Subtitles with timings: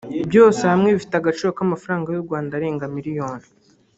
[0.29, 3.45] byose hamwe bifite agaciro k’amafaranga y’u Rwanda arenga miliyoni